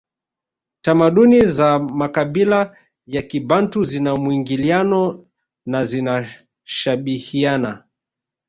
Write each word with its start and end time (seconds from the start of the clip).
Tamaduni 0.81 1.45
za 1.45 1.79
makabila 1.79 2.77
ya 3.07 3.21
kibantu 3.21 3.83
zina 3.83 4.15
mwingiliano 4.15 5.25
na 5.65 5.83
zinashabihiana 5.83 7.83